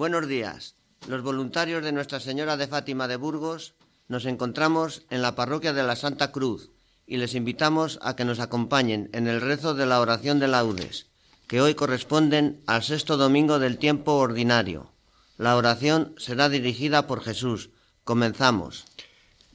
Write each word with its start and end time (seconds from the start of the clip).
Buenos 0.00 0.28
días. 0.28 0.76
Los 1.08 1.20
voluntarios 1.22 1.84
de 1.84 1.92
Nuestra 1.92 2.20
Señora 2.20 2.56
de 2.56 2.66
Fátima 2.66 3.06
de 3.06 3.16
Burgos 3.16 3.74
nos 4.08 4.24
encontramos 4.24 5.02
en 5.10 5.20
la 5.20 5.34
parroquia 5.34 5.74
de 5.74 5.82
la 5.82 5.94
Santa 5.94 6.32
Cruz 6.32 6.70
y 7.06 7.18
les 7.18 7.34
invitamos 7.34 7.98
a 8.00 8.16
que 8.16 8.24
nos 8.24 8.40
acompañen 8.40 9.10
en 9.12 9.26
el 9.26 9.42
rezo 9.42 9.74
de 9.74 9.84
la 9.84 10.00
oración 10.00 10.40
de 10.40 10.48
laudes, 10.48 11.08
que 11.46 11.60
hoy 11.60 11.74
corresponden 11.74 12.62
al 12.66 12.82
sexto 12.82 13.18
domingo 13.18 13.58
del 13.58 13.76
tiempo 13.76 14.14
ordinario. 14.14 14.90
La 15.36 15.54
oración 15.54 16.14
será 16.16 16.48
dirigida 16.48 17.06
por 17.06 17.22
Jesús. 17.22 17.68
Comenzamos. 18.02 18.86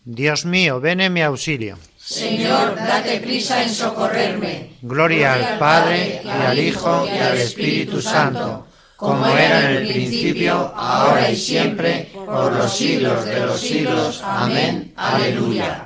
Dios 0.03 0.45
mío, 0.45 0.79
ven 0.79 1.01
en 1.01 1.11
mi 1.11 1.23
auxilio. 1.23 1.79
Señor, 1.97 2.75
date 2.75 3.19
prisa 3.19 3.63
en 3.63 3.71
socorrerme. 3.71 4.77
Gloria 4.83 5.33
al 5.33 5.57
Padre, 5.57 6.21
y 6.23 6.27
al 6.27 6.59
Hijo, 6.59 7.07
y 7.07 7.17
al 7.17 7.35
Espíritu 7.35 7.99
Santo 7.99 8.64
como 8.95 9.27
era 9.27 9.71
en 9.71 9.77
el 9.77 9.87
principio, 9.87 10.73
ahora 10.75 11.29
y 11.29 11.35
siempre, 11.35 12.11
por 12.13 12.53
los 12.53 12.73
siglos 12.73 13.25
de 13.25 13.45
los 13.45 13.59
siglos. 13.59 14.21
Amén. 14.23 14.93
Aleluya. 14.95 15.85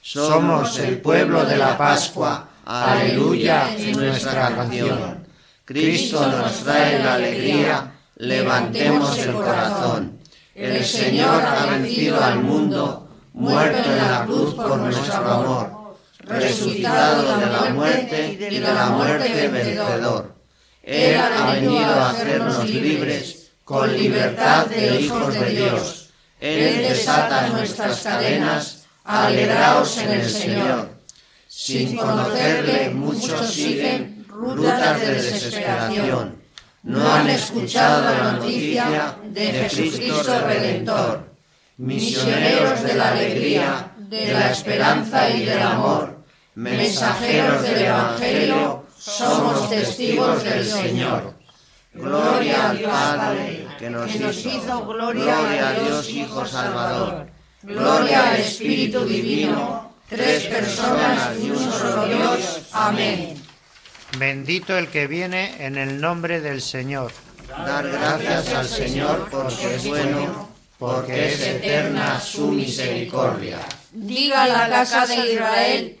Somos 0.00 0.78
el 0.78 1.00
pueblo 1.00 1.44
de 1.44 1.56
la 1.56 1.76
Pascua. 1.76 2.48
Aleluya 2.64 3.74
es 3.76 3.96
nuestra 3.96 4.54
canción. 4.54 5.26
Cristo 5.64 6.26
nos 6.28 6.52
trae 6.64 6.98
la 6.98 7.14
alegría, 7.14 7.92
levantemos 8.16 9.18
el 9.18 9.32
corazón. 9.32 10.18
El 10.54 10.84
Señor 10.84 11.42
ha 11.42 11.66
vencido 11.66 12.22
al 12.22 12.42
mundo, 12.42 13.08
muerto 13.34 13.90
en 13.90 14.10
la 14.10 14.24
cruz 14.24 14.54
por 14.54 14.78
nuestro 14.78 15.14
amor, 15.14 15.96
resucitado 16.20 17.38
de 17.38 17.46
la 17.46 17.70
muerte 17.74 18.32
y 18.32 18.36
de 18.36 18.60
la 18.60 18.86
muerte 18.86 19.48
vencedor 19.48 20.35
él 20.86 21.16
ha 21.20 21.52
venido 21.52 21.84
a 21.84 22.10
hacernos 22.10 22.70
libres 22.70 23.50
con 23.64 23.92
libertad 23.92 24.66
de 24.66 25.00
hijos 25.00 25.34
de 25.34 25.50
Dios. 25.50 26.10
Él 26.38 26.88
desata 26.88 27.48
nuestras 27.48 28.02
cadenas, 28.02 28.86
alegraos 29.02 29.98
en 29.98 30.12
el 30.12 30.30
Señor. 30.30 30.90
Sin 31.48 31.96
conocerle, 31.96 32.90
muchos 32.90 33.52
siguen 33.52 34.24
rutas 34.28 35.00
de 35.00 35.14
desesperación. 35.14 36.36
No 36.84 37.12
han 37.12 37.30
escuchado 37.30 38.02
la 38.02 38.32
noticia 38.32 39.16
de 39.24 39.46
Jesucristo 39.68 40.40
Redentor. 40.46 41.34
Misioneros 41.78 42.82
de 42.84 42.94
la 42.94 43.08
alegría, 43.08 43.92
de 43.98 44.32
la 44.32 44.52
esperanza 44.52 45.28
y 45.30 45.44
del 45.44 45.60
amor, 45.60 46.24
mensajeros 46.54 47.62
del 47.62 47.82
Evangelio, 47.86 48.85
somos 49.06 49.70
testigos 49.70 50.42
del 50.42 50.64
Señor. 50.64 51.34
Gloria 51.94 52.70
al 52.70 52.80
Padre, 52.80 53.66
que 53.78 53.88
nos, 53.88 54.14
hizo, 54.14 54.86
gloria 54.86 55.68
a 55.68 55.72
Dios 55.80 56.10
Hijo 56.10 56.44
Salvador, 56.44 57.28
gloria 57.62 58.30
al 58.30 58.40
Espíritu 58.40 59.04
Divino, 59.06 59.94
tres 60.08 60.44
personas 60.44 61.38
y 61.40 61.50
un 61.50 61.72
solo 61.72 62.06
Dios. 62.06 62.62
Amén. 62.72 63.42
Bendito 64.18 64.76
el 64.76 64.88
que 64.88 65.06
viene 65.06 65.64
en 65.64 65.78
el 65.78 66.00
nombre 66.00 66.40
del 66.40 66.60
Señor. 66.60 67.12
Dar 67.48 67.88
gracias 67.88 68.48
al 68.52 68.68
Señor 68.68 69.28
porque 69.30 69.76
es 69.76 69.86
bueno, 69.86 70.50
porque 70.78 71.32
es 71.32 71.40
eterna 71.40 72.20
su 72.20 72.48
misericordia. 72.48 73.60
Diga 73.92 74.46
la 74.46 74.68
casa 74.68 75.06
de 75.06 75.32
Israel 75.32 76.00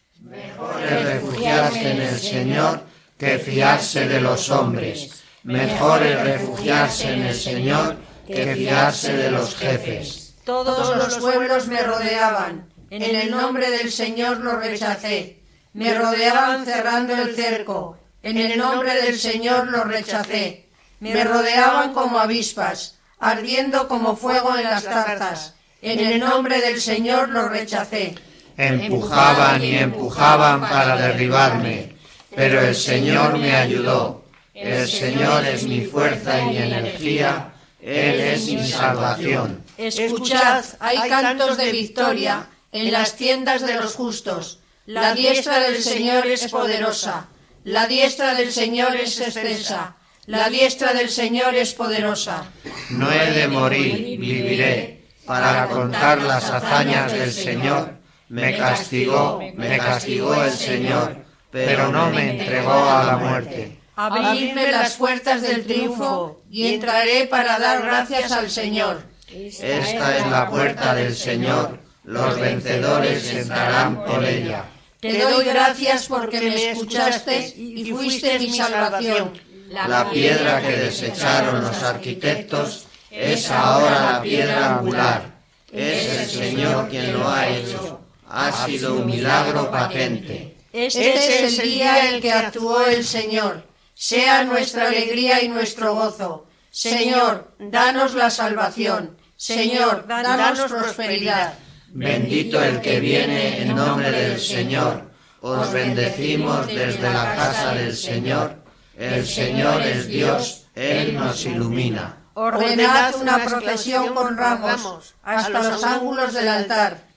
Mejor 0.21 0.83
es 0.83 1.03
refugiarse 1.03 1.91
en 1.91 2.01
el 2.01 2.19
Señor 2.19 2.83
que 3.17 3.39
fiarse 3.39 4.07
de 4.07 4.21
los 4.21 4.49
hombres. 4.51 5.23
Mejor 5.43 6.03
es 6.03 6.21
refugiarse 6.21 7.11
en 7.11 7.23
el 7.23 7.35
Señor 7.35 7.97
que 8.27 8.53
fiarse 8.55 9.17
de 9.17 9.31
los 9.31 9.55
jefes. 9.55 10.35
Todos 10.45 10.95
los 10.95 11.17
pueblos 11.17 11.67
me 11.67 11.81
rodeaban. 11.81 12.71
En 12.91 13.01
el 13.01 13.31
nombre 13.31 13.71
del 13.71 13.91
Señor 13.91 14.37
los 14.41 14.55
rechacé. 14.63 15.41
Me 15.73 15.93
rodeaban 15.95 16.65
cerrando 16.65 17.15
el 17.15 17.35
cerco. 17.35 17.97
En 18.21 18.37
el 18.37 18.59
nombre 18.59 19.01
del 19.01 19.17
Señor 19.17 19.69
los 19.69 19.87
rechacé. 19.87 20.69
Me 20.99 21.23
rodeaban 21.23 21.93
como 21.93 22.19
avispas, 22.19 22.99
ardiendo 23.17 23.87
como 23.87 24.15
fuego 24.15 24.55
en 24.55 24.65
las 24.65 24.83
zarzas. 24.83 25.55
En 25.81 25.99
el 25.99 26.19
nombre 26.19 26.61
del 26.61 26.79
Señor 26.79 27.29
los 27.29 27.49
rechacé 27.49 28.15
empujaban 28.57 29.63
y 29.63 29.75
empujaban 29.75 30.61
para 30.61 30.95
derribarme, 30.97 31.95
pero 32.35 32.61
el 32.61 32.75
Señor 32.75 33.37
me 33.37 33.55
ayudó. 33.55 34.23
El 34.53 34.87
Señor 34.87 35.45
es 35.45 35.63
mi 35.63 35.81
fuerza 35.81 36.39
y 36.39 36.45
mi 36.45 36.57
energía, 36.57 37.53
Él 37.81 38.19
es 38.19 38.45
mi 38.47 38.67
salvación. 38.67 39.63
Escuchad, 39.77 40.63
hay 40.79 41.09
cantos 41.09 41.57
de 41.57 41.71
victoria 41.71 42.47
en 42.71 42.91
las 42.91 43.15
tiendas 43.15 43.65
de 43.65 43.75
los 43.75 43.95
justos. 43.95 44.59
La 44.85 45.15
diestra 45.15 45.59
del 45.59 45.81
Señor 45.81 46.27
es 46.27 46.47
poderosa, 46.47 47.27
la 47.63 47.87
diestra 47.87 48.35
del 48.35 48.51
Señor 48.51 48.95
es 48.95 49.19
extensa, 49.19 49.95
la 50.25 50.49
diestra 50.49 50.93
del 50.93 51.09
Señor 51.09 51.55
es 51.55 51.73
poderosa. 51.73 52.45
No 52.89 53.11
he 53.11 53.31
de 53.31 53.47
morir, 53.47 54.19
viviré, 54.19 55.05
para 55.25 55.67
contar 55.67 56.21
las 56.21 56.49
hazañas 56.49 57.11
del 57.13 57.31
Señor 57.31 58.00
me 58.31 58.55
castigó, 58.55 59.41
me 59.55 59.77
castigó 59.77 60.41
el 60.41 60.53
Señor, 60.53 61.17
pero 61.51 61.89
no 61.89 62.09
me 62.11 62.39
entregó 62.39 62.71
a 62.71 63.03
la 63.03 63.17
muerte. 63.17 63.77
Abridme 63.97 64.71
las 64.71 64.93
puertas 64.93 65.41
del 65.41 65.65
triunfo 65.65 66.41
y 66.49 66.73
entraré 66.73 67.27
para 67.27 67.59
dar 67.59 67.81
gracias 67.81 68.31
al 68.31 68.49
Señor. 68.49 69.03
Esta 69.27 70.17
es 70.17 70.27
la 70.27 70.49
puerta 70.49 70.95
del 70.95 71.13
Señor, 71.13 71.77
los 72.05 72.39
vencedores 72.39 73.33
entrarán 73.33 74.05
por 74.05 74.23
ella. 74.23 74.63
Te 75.01 75.21
doy 75.23 75.43
gracias 75.43 76.07
porque 76.07 76.39
me 76.39 76.71
escuchaste 76.71 77.53
y 77.57 77.91
fuiste 77.91 78.39
mi 78.39 78.49
salvación. 78.49 79.33
La 79.69 80.09
piedra 80.09 80.61
que 80.61 80.77
desecharon 80.77 81.61
los 81.61 81.83
arquitectos 81.83 82.87
es 83.09 83.51
ahora 83.51 84.13
la 84.13 84.21
piedra 84.21 84.77
angular. 84.77 85.31
Es 85.69 86.19
el 86.19 86.29
Señor 86.29 86.87
quien 86.87 87.13
lo 87.13 87.29
ha 87.29 87.47
hecho 87.47 88.00
ha 88.31 88.65
sido 88.65 88.95
un 88.95 89.05
milagro 89.05 89.69
patente. 89.69 90.57
Este 90.71 91.45
es 91.45 91.59
el 91.59 91.65
día 91.65 92.09
en 92.09 92.21
que 92.21 92.31
actuó 92.31 92.85
el 92.85 93.03
Señor. 93.03 93.63
Sea 93.93 94.43
nuestra 94.45 94.87
alegría 94.87 95.43
y 95.43 95.49
nuestro 95.49 95.93
gozo. 95.93 96.47
Señor, 96.71 97.53
danos 97.59 98.15
la 98.15 98.29
salvación. 98.29 99.17
Señor, 99.35 100.07
danos 100.07 100.71
prosperidad. 100.71 101.53
Bendito 101.89 102.63
el 102.63 102.79
que 102.79 102.99
viene 103.01 103.61
en 103.61 103.75
nombre 103.75 104.11
del 104.11 104.39
Señor. 104.39 105.11
Os 105.41 105.71
bendecimos 105.73 106.67
desde 106.67 107.01
la 107.01 107.35
casa 107.35 107.73
del 107.73 107.95
Señor. 107.95 108.63
El 108.97 109.25
Señor 109.25 109.81
es 109.81 110.07
Dios, 110.07 110.67
Él 110.75 111.15
nos 111.15 111.45
ilumina. 111.45 112.17
Ordenad 112.33 113.15
una 113.15 113.43
procesión 113.43 114.13
con 114.13 114.37
ramos 114.37 115.15
hasta 115.21 115.63
los 115.63 115.83
ángulos 115.83 116.33
del 116.33 116.47
altar. 116.47 117.10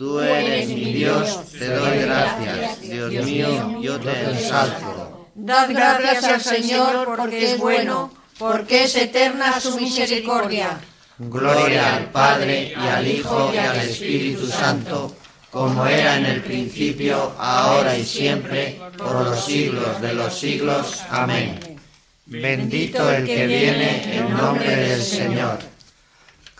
Tú 0.00 0.18
eres 0.18 0.66
mi 0.68 0.94
Dios, 0.94 1.42
te 1.52 1.66
doy 1.66 1.98
gracias. 1.98 2.80
Dios 2.80 3.26
mío, 3.26 3.80
yo 3.82 4.00
te 4.00 4.30
ensalzo. 4.30 5.28
Dad 5.34 5.68
gracias 5.68 6.24
al 6.24 6.40
Señor 6.40 7.04
porque 7.18 7.52
es 7.52 7.58
bueno, 7.58 8.10
porque 8.38 8.84
es 8.84 8.96
eterna 8.96 9.60
su 9.60 9.78
misericordia. 9.78 10.80
Gloria 11.18 11.96
al 11.96 12.10
Padre 12.12 12.72
y 12.74 12.88
al 12.88 13.06
Hijo 13.06 13.50
y 13.52 13.58
al 13.58 13.76
Espíritu 13.76 14.46
Santo, 14.46 15.14
como 15.50 15.84
era 15.84 16.16
en 16.16 16.24
el 16.24 16.40
principio, 16.44 17.34
ahora 17.36 17.94
y 17.98 18.06
siempre, 18.06 18.80
por 18.96 19.16
los 19.22 19.44
siglos 19.44 20.00
de 20.00 20.14
los 20.14 20.34
siglos. 20.34 21.02
Amén. 21.10 21.78
Bendito 22.24 23.12
el 23.12 23.26
que 23.26 23.46
viene 23.46 24.16
en 24.16 24.34
nombre 24.34 24.76
del 24.76 25.02
Señor. 25.02 25.69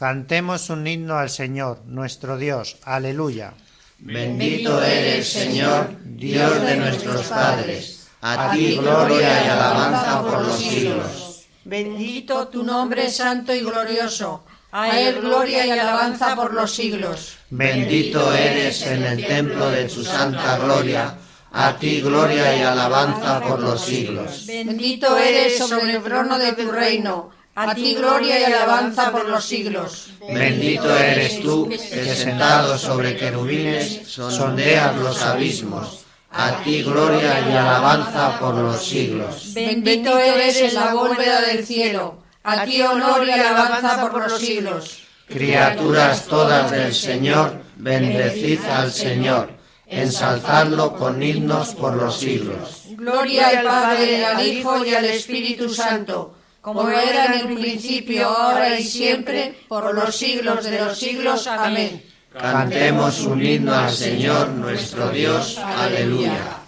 Cantemos 0.00 0.70
un 0.70 0.86
himno 0.86 1.18
al 1.18 1.28
Señor, 1.28 1.82
nuestro 1.84 2.38
Dios. 2.38 2.78
Aleluya. 2.84 3.52
Bendito 3.98 4.82
eres, 4.82 5.28
Señor, 5.28 5.90
Dios 6.02 6.62
de 6.62 6.76
nuestros 6.78 7.26
padres. 7.26 8.08
A 8.22 8.50
ti 8.50 8.78
gloria 8.78 9.44
y 9.44 9.48
alabanza 9.48 10.22
por 10.22 10.42
los 10.42 10.58
siglos. 10.58 11.46
Bendito 11.64 12.48
tu 12.48 12.62
nombre 12.62 13.10
santo 13.10 13.54
y 13.54 13.60
glorioso. 13.60 14.42
A 14.72 14.98
él 14.98 15.20
gloria 15.20 15.66
y 15.66 15.70
alabanza 15.72 16.34
por 16.34 16.54
los 16.54 16.74
siglos. 16.74 17.36
Bendito 17.50 18.34
eres 18.34 18.80
en 18.86 19.02
el 19.02 19.26
templo 19.26 19.70
de 19.70 19.84
tu 19.84 20.02
santa 20.02 20.56
gloria 20.56 21.14
a 21.52 21.76
ti 21.76 22.00
gloria 22.00 22.56
y 22.56 22.62
alabanza 22.62 23.40
por 23.40 23.60
los 23.60 23.84
siglos. 23.84 24.46
Bendito 24.46 25.16
eres 25.18 25.58
sobre 25.58 25.96
el 25.96 26.02
trono 26.02 26.38
de 26.38 26.52
tu 26.52 26.70
reino. 26.70 27.30
A 27.62 27.74
ti 27.74 27.94
gloria 27.94 28.40
y 28.40 28.44
alabanza 28.44 29.12
por 29.12 29.28
los 29.28 29.44
siglos. 29.44 30.10
Bendito 30.20 30.96
eres 30.96 31.42
tú 31.42 31.68
que 31.68 31.76
sentado 31.78 32.78
sobre 32.78 33.16
querubines 33.16 34.00
sondeas 34.06 34.96
los 34.96 35.20
abismos. 35.22 36.04
A 36.30 36.62
ti 36.62 36.82
gloria 36.82 37.40
y 37.48 37.52
alabanza 37.52 38.38
por 38.38 38.54
los 38.54 38.82
siglos. 38.82 39.52
Bendito 39.52 40.18
eres 40.18 40.60
en 40.62 40.74
la 40.74 40.94
bóveda 40.94 41.40
del 41.42 41.66
cielo. 41.66 42.22
A 42.44 42.64
ti 42.64 42.80
honor 42.80 43.26
y 43.26 43.30
alabanza 43.30 44.00
por 44.00 44.30
los 44.30 44.40
siglos. 44.40 45.02
Criaturas 45.28 46.24
todas 46.26 46.70
del 46.70 46.94
Señor, 46.94 47.60
bendecid 47.76 48.60
al 48.64 48.90
Señor 48.90 49.60
ensalzadlo 49.90 50.94
con 50.94 51.22
himnos 51.22 51.74
por 51.74 51.94
los 51.94 52.18
siglos. 52.18 52.84
Gloria 52.90 53.48
al 53.48 53.64
Padre, 53.64 54.24
al 54.24 54.46
Hijo 54.46 54.84
y 54.84 54.94
al 54.94 55.04
Espíritu 55.04 55.68
Santo, 55.68 56.34
como 56.60 56.88
era 56.88 57.26
en 57.26 57.48
el 57.48 57.58
principio, 57.58 58.28
ahora 58.28 58.78
y 58.78 58.84
siempre, 58.84 59.64
por 59.68 59.94
los 59.94 60.16
siglos 60.16 60.64
de 60.64 60.78
los 60.78 60.98
siglos. 60.98 61.46
Amén. 61.46 62.02
Cantemos 62.32 63.20
un 63.22 63.44
himno 63.44 63.74
al 63.74 63.92
Señor 63.92 64.48
nuestro 64.48 65.10
Dios. 65.10 65.58
Aleluya. 65.58 66.58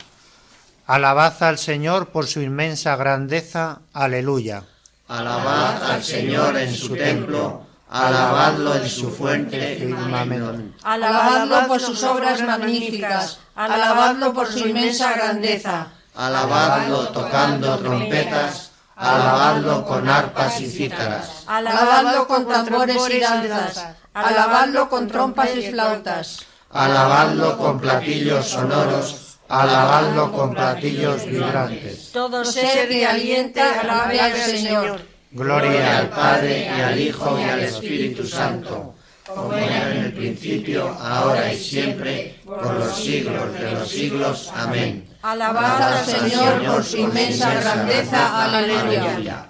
Alabad 0.86 1.42
al 1.42 1.58
Señor 1.58 2.08
por 2.08 2.26
su 2.26 2.40
inmensa 2.40 2.96
grandeza. 2.96 3.80
Aleluya. 3.92 4.64
Alabad 5.08 5.90
al 5.90 6.02
Señor 6.02 6.56
en 6.56 6.74
su 6.74 6.96
templo 6.96 7.66
alabadlo 7.92 8.74
en 8.74 8.88
su 8.88 9.10
fuente 9.10 9.76
firmamento. 9.76 10.74
Alabadlo 10.82 11.68
por 11.68 11.80
sus 11.80 12.02
obras 12.04 12.40
magníficas, 12.42 13.38
alabadlo 13.54 14.32
por 14.32 14.46
su 14.48 14.66
inmensa 14.66 15.12
grandeza. 15.12 15.88
Alabadlo 16.14 17.08
tocando 17.08 17.78
trompetas, 17.78 18.71
alabadlo 18.96 19.84
con 19.84 20.08
arpas 20.08 20.60
y 20.60 20.70
cítaras. 20.70 21.44
Alabadlo 21.46 22.26
con 22.26 22.46
tambores 22.46 22.96
y 23.10 23.20
danzas, 23.20 23.84
alabadlo 24.14 24.88
con 24.88 25.08
trompas 25.08 25.56
y 25.56 25.70
flautas. 25.70 26.46
Alabadlo 26.70 27.58
con 27.58 27.78
platillos 27.80 28.46
sonoros, 28.46 29.38
alabadlo 29.48 30.32
con 30.32 30.54
platillos 30.54 31.26
vibrantes. 31.26 32.10
Todo 32.12 32.44
ser 32.44 32.88
que 32.88 33.06
alienta, 33.06 33.80
alabe 33.80 34.20
al 34.20 34.34
Señor. 34.34 35.00
Gloria 35.32 35.98
al 35.98 36.08
Padre 36.10 36.70
y 36.76 36.80
al 36.80 37.00
Hijo 37.00 37.38
y 37.38 37.42
al 37.44 37.60
Espíritu 37.60 38.26
Santo, 38.26 38.94
como 39.26 39.52
era 39.54 39.94
en 39.94 40.04
el 40.04 40.12
principio, 40.12 40.88
ahora 40.88 41.52
y 41.52 41.58
siempre, 41.58 42.40
por 42.44 42.74
los 42.74 42.96
siglos 42.96 43.52
de 43.52 43.70
los 43.72 43.88
siglos. 43.88 44.52
Amén. 44.54 45.08
Alabad 45.22 45.98
al 45.98 46.04
Señor 46.04 46.66
por 46.66 46.84
su 46.84 46.96
inmensa 46.96 47.54
grandeza. 47.54 48.44
Aleluya. 48.44 49.48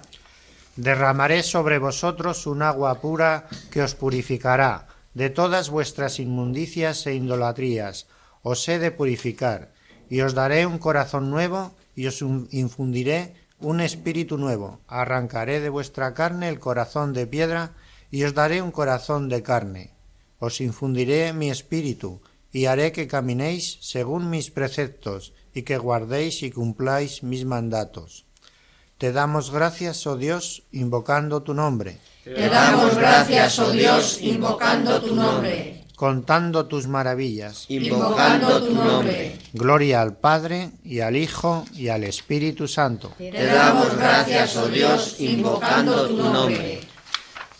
Derramaré 0.75 1.43
sobre 1.43 1.77
vosotros 1.79 2.47
un 2.47 2.61
agua 2.61 2.99
pura 3.01 3.47
que 3.71 3.81
os 3.81 3.95
purificará 3.95 4.87
de 5.13 5.29
todas 5.29 5.69
vuestras 5.69 6.19
inmundicias 6.19 7.05
e 7.05 7.15
idolatrías. 7.15 8.07
Os 8.41 8.67
he 8.67 8.79
de 8.79 8.91
purificar, 8.91 9.71
y 10.09 10.21
os 10.21 10.33
daré 10.33 10.65
un 10.65 10.77
corazón 10.77 11.29
nuevo, 11.29 11.73
y 11.95 12.07
os 12.07 12.21
infundiré 12.21 13.33
un 13.59 13.81
espíritu 13.81 14.37
nuevo. 14.37 14.81
Arrancaré 14.87 15.61
de 15.61 15.69
vuestra 15.69 16.13
carne 16.13 16.49
el 16.49 16.59
corazón 16.59 17.13
de 17.13 17.27
piedra 17.27 17.71
y 18.13 18.25
os 18.25 18.35
daré 18.35 18.61
un 18.61 18.69
corazón 18.69 19.27
de 19.27 19.41
carne. 19.41 19.89
Os 20.37 20.61
infundiré 20.61 21.33
mi 21.33 21.49
espíritu 21.49 22.21
y 22.51 22.67
haré 22.67 22.91
que 22.91 23.07
caminéis 23.07 23.79
según 23.81 24.29
mis 24.29 24.51
preceptos 24.51 25.33
y 25.51 25.63
que 25.63 25.79
guardéis 25.79 26.43
y 26.43 26.51
cumpláis 26.51 27.23
mis 27.23 27.43
mandatos. 27.43 28.27
Te 28.99 29.11
damos 29.13 29.49
gracias, 29.49 30.05
oh 30.05 30.15
Dios, 30.15 30.61
invocando 30.71 31.41
tu 31.41 31.55
nombre. 31.55 31.97
Te 32.23 32.49
damos 32.49 32.95
gracias, 32.95 33.57
oh 33.57 33.71
Dios, 33.71 34.21
invocando 34.21 35.01
tu 35.01 35.15
nombre 35.15 35.79
contando 35.95 36.65
tus 36.65 36.87
maravillas, 36.87 37.65
invocando 37.69 38.61
tu 38.61 38.73
nombre. 38.73 39.39
Gloria 39.53 40.01
al 40.01 40.17
Padre 40.17 40.71
y 40.83 40.99
al 40.99 41.15
Hijo 41.15 41.65
y 41.73 41.87
al 41.87 42.03
Espíritu 42.03 42.67
Santo. 42.67 43.13
Te 43.17 43.45
damos 43.45 43.95
gracias, 43.95 44.57
oh 44.57 44.67
Dios, 44.67 45.15
invocando 45.19 46.07
tu 46.07 46.17
nombre. 46.17 46.92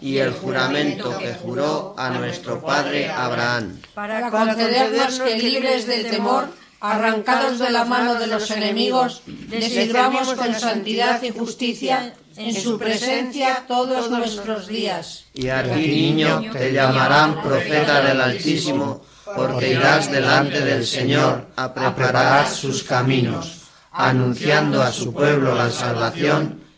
y 0.00 0.18
el 0.18 0.32
juramento 0.32 1.16
que 1.18 1.34
juró 1.34 1.94
a 1.96 2.10
nuestro 2.10 2.60
padre 2.60 3.08
Abraham. 3.08 3.80
Para 3.94 4.30
concedernos 4.30 5.20
que 5.20 5.38
libres 5.38 5.86
del 5.86 6.10
temor, 6.10 6.48
arrancados 6.80 7.58
de 7.58 7.70
la 7.70 7.84
mano 7.84 8.14
de 8.14 8.26
los 8.26 8.50
enemigos, 8.50 9.22
les 9.50 9.66
sirvamos 9.66 10.32
con 10.34 10.54
santidad 10.54 11.22
y 11.22 11.30
justicia 11.30 12.14
en 12.36 12.54
su 12.54 12.78
presencia 12.78 13.64
todos 13.68 14.10
nuestros 14.10 14.66
días. 14.66 15.24
Y 15.34 15.48
a 15.48 15.62
ti, 15.62 15.86
niño, 15.86 16.42
te 16.52 16.72
llamarán 16.72 17.42
profeta 17.42 18.02
del 18.02 18.20
Altísimo, 18.20 19.02
porque 19.36 19.72
irás 19.72 20.10
delante 20.10 20.60
del 20.60 20.86
Señor 20.86 21.48
a 21.56 21.74
preparar 21.74 22.48
sus 22.48 22.82
caminos, 22.82 23.62
anunciando 23.92 24.82
a 24.82 24.90
su 24.90 25.12
pueblo 25.12 25.54
la 25.54 25.70
salvación, 25.70 26.59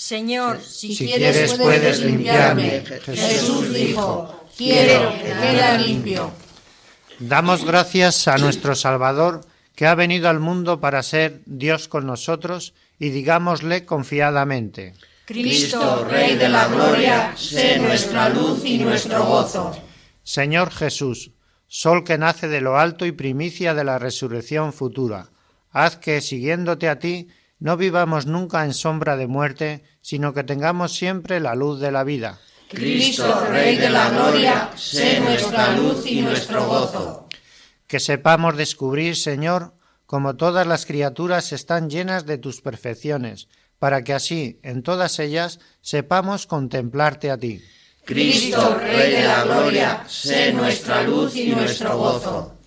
Señor, 0.00 0.62
si, 0.62 0.96
quieres, 0.96 1.52
puedes 1.58 2.00
limpiarme. 2.00 2.82
Jesús 3.04 3.70
dijo, 3.74 4.46
quiero 4.56 5.12
que 5.12 5.24
quede 5.24 5.78
limpio. 5.78 6.32
Damos 7.18 7.66
gracias 7.66 8.26
a 8.26 8.38
nuestro 8.38 8.74
Salvador, 8.74 9.42
que 9.74 9.86
ha 9.86 9.94
venido 9.94 10.30
al 10.30 10.40
mundo 10.40 10.80
para 10.80 11.02
ser 11.02 11.42
Dios 11.44 11.86
con 11.86 12.06
nosotros, 12.06 12.72
y 12.98 13.10
digámosle 13.10 13.84
confiadamente. 13.84 14.94
Cristo, 15.26 16.06
Rey 16.10 16.34
de 16.36 16.48
la 16.48 16.66
Gloria, 16.68 17.34
sé 17.36 17.78
nuestra 17.78 18.30
luz 18.30 18.64
y 18.64 18.78
nuestro 18.78 19.22
gozo. 19.26 19.76
Señor 20.22 20.70
Jesús, 20.70 21.32
Sol 21.66 22.04
que 22.04 22.16
nace 22.16 22.48
de 22.48 22.62
lo 22.62 22.78
alto 22.78 23.04
y 23.04 23.12
primicia 23.12 23.74
de 23.74 23.84
la 23.84 23.98
resurrección 23.98 24.72
futura, 24.72 25.28
haz 25.70 25.96
que, 25.96 26.22
siguiéndote 26.22 26.88
a 26.88 26.98
ti, 26.98 27.28
no 27.60 27.76
vivamos 27.76 28.26
nunca 28.26 28.64
en 28.64 28.72
sombra 28.72 29.18
de 29.18 29.26
muerte, 29.26 29.84
sino 30.00 30.32
que 30.34 30.44
tengamos 30.44 30.92
siempre 30.92 31.40
la 31.40 31.54
luz 31.54 31.80
de 31.80 31.90
la 31.90 32.04
vida. 32.04 32.38
Cristo, 32.68 33.46
Rey 33.48 33.76
de 33.76 33.90
la 33.90 34.10
Gloria, 34.10 34.70
sé 34.76 35.20
nuestra 35.20 35.72
luz 35.76 36.06
y 36.06 36.22
nuestro 36.22 36.66
gozo. 36.66 37.28
Que 37.88 37.98
sepamos 37.98 38.56
descubrir, 38.56 39.16
Señor, 39.16 39.74
como 40.06 40.36
todas 40.36 40.66
las 40.66 40.86
criaturas 40.86 41.52
están 41.52 41.90
llenas 41.90 42.26
de 42.26 42.38
tus 42.38 42.60
perfecciones, 42.60 43.48
para 43.80 44.04
que 44.04 44.12
así, 44.12 44.60
en 44.62 44.82
todas 44.82 45.18
ellas, 45.18 45.58
sepamos 45.80 46.46
contemplarte 46.46 47.30
a 47.30 47.38
ti. 47.38 47.60
Cristo, 48.04 48.76
Rey 48.78 49.12
de 49.12 49.24
la 49.24 49.44
Gloria, 49.44 50.04
sé 50.06 50.52
nuestra 50.52 51.02
luz 51.02 51.34
y 51.36 51.50
nuestro 51.50 51.96
gozo. 51.96 52.58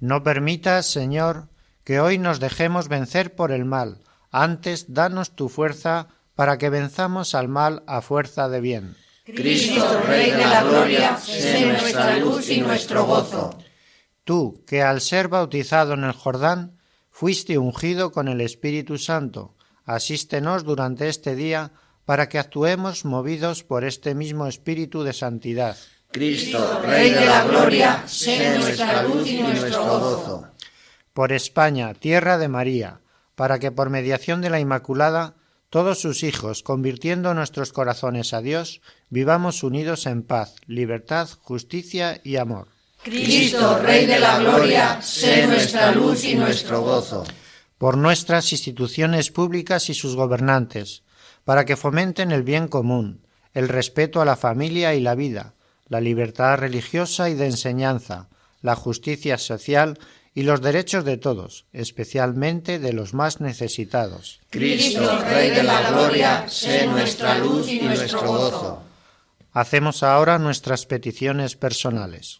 No 0.00 0.22
permitas, 0.22 0.86
Señor, 0.86 1.48
que 1.84 2.00
hoy 2.00 2.18
nos 2.18 2.40
dejemos 2.40 2.88
vencer 2.88 3.34
por 3.34 3.52
el 3.52 3.64
mal, 3.64 3.98
antes 4.30 4.94
danos 4.94 5.36
tu 5.36 5.48
fuerza 5.48 6.08
para 6.42 6.58
que 6.58 6.70
venzamos 6.70 7.36
al 7.36 7.46
mal 7.46 7.84
a 7.86 8.02
fuerza 8.02 8.48
de 8.48 8.60
bien. 8.60 8.96
Cristo, 9.24 10.02
Rey 10.08 10.32
de 10.32 10.38
la 10.38 10.64
Gloria, 10.64 11.16
sé 11.16 11.66
nuestra 11.66 12.16
luz 12.16 12.50
y 12.50 12.60
nuestro 12.60 13.04
gozo. 13.04 13.56
Tú, 14.24 14.60
que 14.66 14.82
al 14.82 15.00
ser 15.00 15.28
bautizado 15.28 15.92
en 15.92 16.02
el 16.02 16.10
Jordán, 16.10 16.80
fuiste 17.12 17.58
ungido 17.58 18.10
con 18.10 18.26
el 18.26 18.40
Espíritu 18.40 18.98
Santo, 18.98 19.54
asístenos 19.84 20.64
durante 20.64 21.08
este 21.08 21.36
día 21.36 21.70
para 22.04 22.28
que 22.28 22.40
actuemos 22.40 23.04
movidos 23.04 23.62
por 23.62 23.84
este 23.84 24.16
mismo 24.16 24.48
espíritu 24.48 25.04
de 25.04 25.12
santidad. 25.12 25.76
Cristo, 26.10 26.82
Rey 26.82 27.10
de 27.10 27.24
la 27.24 27.44
Gloria, 27.44 28.02
sé 28.08 28.58
nuestra 28.58 29.04
luz 29.04 29.28
y 29.28 29.44
nuestro 29.44 29.84
gozo. 29.84 30.48
Por 31.12 31.30
España, 31.30 31.94
tierra 31.94 32.36
de 32.36 32.48
María, 32.48 32.98
para 33.36 33.60
que 33.60 33.70
por 33.70 33.90
mediación 33.90 34.40
de 34.40 34.50
la 34.50 34.58
Inmaculada, 34.58 35.36
todos 35.72 36.02
sus 36.02 36.22
hijos, 36.22 36.62
convirtiendo 36.62 37.32
nuestros 37.32 37.72
corazones 37.72 38.34
a 38.34 38.42
Dios, 38.42 38.82
vivamos 39.08 39.62
unidos 39.62 40.04
en 40.04 40.22
paz, 40.22 40.56
libertad, 40.66 41.30
justicia 41.40 42.20
y 42.22 42.36
amor. 42.36 42.68
Cristo, 43.02 43.78
Rey 43.78 44.04
de 44.04 44.20
la 44.20 44.38
Gloria, 44.38 45.00
sé 45.00 45.46
nuestra 45.46 45.90
luz 45.92 46.24
y 46.24 46.34
nuestro 46.34 46.82
gozo. 46.82 47.24
Por 47.78 47.96
nuestras 47.96 48.52
instituciones 48.52 49.30
públicas 49.30 49.88
y 49.88 49.94
sus 49.94 50.14
gobernantes, 50.14 51.04
para 51.42 51.64
que 51.64 51.78
fomenten 51.78 52.32
el 52.32 52.42
bien 52.42 52.68
común, 52.68 53.22
el 53.54 53.70
respeto 53.70 54.20
a 54.20 54.26
la 54.26 54.36
familia 54.36 54.94
y 54.94 55.00
la 55.00 55.14
vida, 55.14 55.54
la 55.88 56.02
libertad 56.02 56.58
religiosa 56.58 57.30
y 57.30 57.34
de 57.34 57.46
enseñanza, 57.46 58.28
la 58.60 58.76
justicia 58.76 59.38
social 59.38 59.98
y 60.34 60.42
los 60.42 60.62
derechos 60.62 61.04
de 61.04 61.18
todos, 61.18 61.66
especialmente 61.72 62.78
de 62.78 62.92
los 62.92 63.12
más 63.14 63.40
necesitados. 63.40 64.40
Cristo, 64.50 65.20
Rey 65.24 65.50
de 65.50 65.62
la 65.62 65.90
Gloria, 65.90 66.48
sé 66.48 66.86
nuestra 66.86 67.38
luz 67.38 67.68
y 67.68 67.80
nuestro 67.80 68.22
gozo. 68.22 68.82
Hacemos 69.52 70.02
ahora 70.02 70.38
nuestras 70.38 70.86
peticiones 70.86 71.56
personales. 71.56 72.38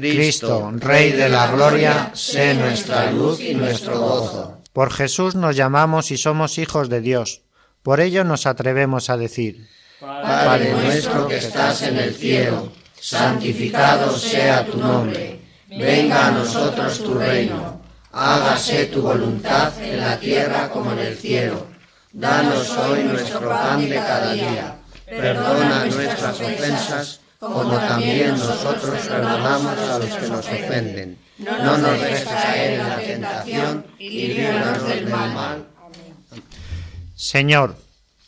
Cristo, 0.00 0.70
Rey 0.74 1.12
de 1.12 1.28
la 1.28 1.50
Gloria, 1.50 2.10
sé 2.14 2.54
nuestra 2.54 3.10
luz 3.10 3.40
y 3.40 3.54
nuestro 3.54 3.98
gozo. 3.98 4.62
Por 4.72 4.92
Jesús 4.92 5.34
nos 5.34 5.56
llamamos 5.56 6.10
y 6.10 6.16
somos 6.16 6.58
hijos 6.58 6.88
de 6.88 7.00
Dios. 7.00 7.42
Por 7.82 8.00
ello 8.00 8.24
nos 8.24 8.46
atrevemos 8.46 9.10
a 9.10 9.16
decir, 9.16 9.68
Padre 10.00 10.72
nuestro 10.72 11.26
que 11.26 11.38
estás 11.38 11.82
en 11.82 11.96
el 11.96 12.14
cielo, 12.14 12.72
santificado 12.94 14.16
sea 14.16 14.64
tu 14.64 14.78
nombre. 14.78 15.40
Venga 15.68 16.28
a 16.28 16.30
nosotros 16.30 17.02
tu 17.02 17.14
reino. 17.14 17.82
Hágase 18.12 18.86
tu 18.86 19.02
voluntad 19.02 19.72
en 19.82 20.00
la 20.00 20.18
tierra 20.18 20.70
como 20.70 20.92
en 20.92 20.98
el 21.00 21.16
cielo. 21.16 21.66
Danos 22.12 22.70
hoy 22.70 23.02
nuestro 23.04 23.48
pan 23.48 23.88
de 23.88 23.96
cada 23.96 24.32
día. 24.32 24.76
Perdona 25.06 25.84
nuestras 25.86 26.40
ofensas 26.40 27.20
como 27.38 27.70
también 27.76 28.30
nosotros 28.30 29.06
perdonamos 29.06 29.78
a 29.78 29.98
los 29.98 30.16
que 30.16 30.28
nos 30.28 30.46
ofenden. 30.46 31.18
No 31.38 31.78
nos 31.78 32.00
dejes 32.00 32.24
caer 32.24 32.80
en 32.80 32.88
la 32.88 32.98
tentación 32.98 33.86
y 33.98 34.28
líbranos 34.28 34.88
del 34.88 35.08
mal. 35.08 35.66
Señor, 37.14 37.76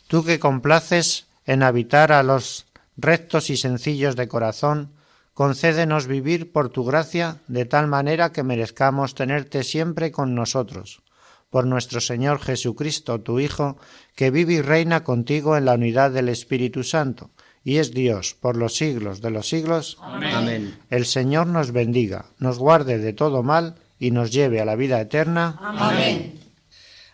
tú 0.07 0.23
que 0.23 0.39
complaces 0.39 1.25
en 1.45 1.63
habitar 1.63 2.11
a 2.11 2.23
los 2.23 2.65
rectos 2.95 3.49
y 3.49 3.57
sencillos 3.57 4.15
de 4.15 4.27
corazón, 4.27 4.91
concédenos 5.33 6.07
vivir 6.07 6.51
por 6.51 6.69
tu 6.69 6.85
gracia 6.85 7.37
de 7.47 7.65
tal 7.65 7.87
manera 7.87 8.31
que 8.31 8.43
merezcamos 8.43 9.15
tenerte 9.15 9.63
siempre 9.63 10.11
con 10.11 10.35
nosotros. 10.35 11.01
Por 11.49 11.65
nuestro 11.65 11.99
Señor 11.99 12.39
Jesucristo, 12.39 13.19
tu 13.19 13.39
Hijo, 13.41 13.77
que 14.15 14.31
vive 14.31 14.53
y 14.53 14.61
reina 14.61 15.03
contigo 15.03 15.57
en 15.57 15.65
la 15.65 15.73
unidad 15.73 16.11
del 16.11 16.29
Espíritu 16.29 16.83
Santo, 16.83 17.29
y 17.63 17.77
es 17.77 17.91
Dios 17.91 18.35
por 18.39 18.57
los 18.57 18.75
siglos 18.75 19.21
de 19.21 19.31
los 19.31 19.47
siglos. 19.47 19.97
Amén. 20.01 20.77
El 20.89 21.05
Señor 21.05 21.47
nos 21.47 21.71
bendiga, 21.71 22.25
nos 22.39 22.57
guarde 22.57 22.97
de 22.97 23.13
todo 23.13 23.43
mal 23.43 23.75
y 23.99 24.11
nos 24.11 24.31
lleve 24.31 24.61
a 24.61 24.65
la 24.65 24.75
vida 24.75 24.99
eterna. 24.99 25.59
Amén. 25.61 26.39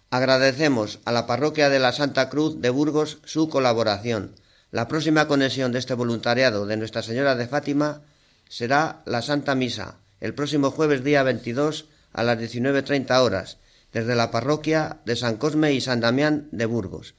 Agradecemos 0.10 1.00
a 1.04 1.12
la 1.12 1.28
Parroquia 1.28 1.70
de 1.70 1.80
la 1.80 1.92
Santa 1.92 2.30
Cruz 2.30 2.62
de 2.62 2.70
Burgos 2.70 3.20
su 3.26 3.50
colaboración. 3.50 4.36
La 4.72 4.88
próxima 4.88 5.28
conexión 5.28 5.74
de 5.74 5.80
este 5.80 5.94
voluntariado 5.94 6.66
de 6.66 6.78
Nuestra 6.78 7.04
Señora 7.04 7.36
de 7.36 7.48
Fátima 7.48 8.02
será 8.48 9.02
la 9.06 9.22
Santa 9.22 9.54
Misa, 9.54 9.98
el 10.22 10.34
próximo 10.34 10.72
jueves 10.72 11.04
día 11.04 11.24
22 11.24 11.86
a 12.14 12.24
las 12.24 12.40
19.30 12.40 13.22
horas, 13.22 13.58
desde 13.92 14.16
la 14.16 14.32
parroquia 14.32 14.98
de 15.06 15.18
San 15.18 15.36
Cosme 15.36 15.74
y 15.74 15.82
San 15.82 16.00
Damián 16.00 16.48
de 16.52 16.66
Burgos. 16.66 17.16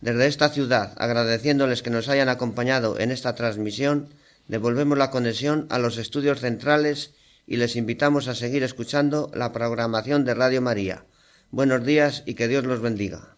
Desde 0.00 0.26
esta 0.26 0.48
ciudad, 0.48 0.94
agradeciéndoles 0.96 1.82
que 1.82 1.90
nos 1.90 2.08
hayan 2.08 2.30
acompañado 2.30 2.98
en 2.98 3.10
esta 3.10 3.34
transmisión, 3.34 4.08
devolvemos 4.48 4.96
la 4.96 5.10
conexión 5.10 5.66
a 5.68 5.78
los 5.78 5.98
estudios 5.98 6.40
centrales 6.40 7.12
y 7.46 7.56
les 7.56 7.76
invitamos 7.76 8.26
a 8.26 8.34
seguir 8.34 8.62
escuchando 8.62 9.30
la 9.34 9.52
programación 9.52 10.24
de 10.24 10.34
Radio 10.34 10.62
María. 10.62 11.04
Buenos 11.50 11.84
días 11.84 12.22
y 12.24 12.34
que 12.34 12.48
Dios 12.48 12.64
los 12.64 12.80
bendiga. 12.80 13.34